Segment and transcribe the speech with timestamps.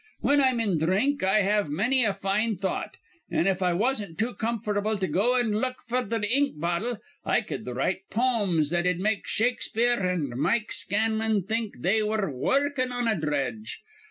[0.21, 2.97] Whin I'm in dhrink, I have manny a fine thought;
[3.29, 7.41] an', if I wasn't too comfortable to go an' look f'r th' ink bottle, I
[7.41, 13.13] cud write pomes that'd make Shakespeare an' Mike Scanlan think they were wurrkin' on a
[13.13, 13.79] dredge.